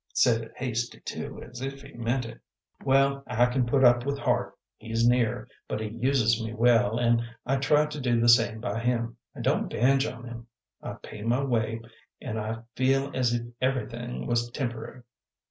[0.15, 2.39] Said it hasty, too, as if he meant it."
[2.83, 7.23] "Well, I can put up with Hart; he's near, but he uses me well, an'
[7.45, 9.17] I try to do the same by him.
[9.35, 10.47] I don't bange on 'em;
[10.81, 11.81] I pay my way,
[12.19, 15.03] an' I feel as if everything was temp'rary.